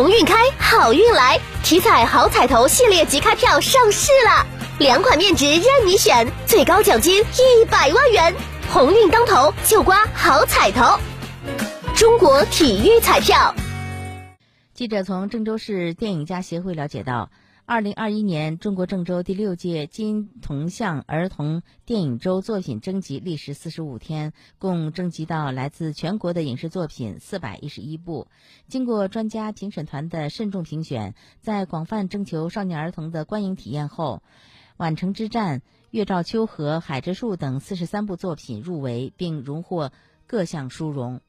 [0.00, 1.38] 鸿运开，好运来！
[1.62, 4.46] 体彩好彩头系列即开票上市了，
[4.78, 8.34] 两款面值任你选，最高奖金一百万元，
[8.72, 10.98] 鸿运当头就刮好彩头。
[11.94, 13.54] 中国体育彩票。
[14.72, 17.28] 记者从郑州市电影家协会了解到。
[17.70, 28.26] 二零二一年，中国郑州第六届金铜像儿童电影周作品征集历时四十五天，共征集到来自全国的影视作品四百一十一部。
[28.66, 34.24] 经过专家评审团的慎重评选，在广泛征求少年儿童的观影体验后，
[34.84, 35.60] 《宛城之战》
[35.92, 39.92] 《月照秋河》《海之树》等四十三部作品入围，并荣获
[40.26, 41.20] 各项殊荣。